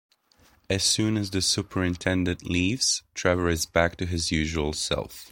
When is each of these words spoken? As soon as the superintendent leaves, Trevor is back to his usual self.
As 0.67 0.81
soon 0.83 1.15
as 1.15 1.29
the 1.29 1.43
superintendent 1.43 2.41
leaves, 2.43 3.03
Trevor 3.13 3.49
is 3.49 3.67
back 3.67 3.97
to 3.97 4.07
his 4.07 4.31
usual 4.31 4.73
self. 4.73 5.29